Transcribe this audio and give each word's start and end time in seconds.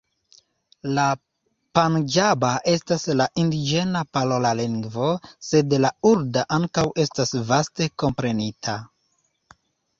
La 0.99 1.03
panĝaba 1.79 2.49
estas 2.71 3.05
la 3.21 3.27
indiĝena 3.45 4.03
parola 4.19 4.55
lingvo, 4.61 5.13
sed 5.51 5.77
la 5.85 5.93
urdua 6.15 6.49
ankaŭ 6.61 6.89
estas 7.07 7.39
vaste 7.55 7.93
komprenita. 8.05 8.79